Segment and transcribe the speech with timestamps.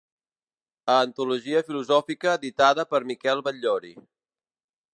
[0.93, 3.93] Antologia filosòfica editada per Miquel Batllori.